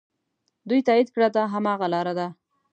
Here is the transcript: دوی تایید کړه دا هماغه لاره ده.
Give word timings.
دوی 0.69 0.79
تایید 0.87 1.09
کړه 1.15 1.27
دا 1.37 1.43
هماغه 1.53 1.87
لاره 1.93 2.13
ده. 2.19 2.27